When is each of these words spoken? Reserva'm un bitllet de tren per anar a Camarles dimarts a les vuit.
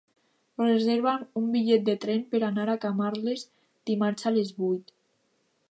Reserva'm 0.61 1.25
un 1.41 1.51
bitllet 1.57 1.85
de 1.89 1.95
tren 2.07 2.23
per 2.33 2.41
anar 2.49 2.67
a 2.73 2.77
Camarles 2.87 3.45
dimarts 3.91 4.31
a 4.31 4.37
les 4.39 4.55
vuit. 4.65 4.93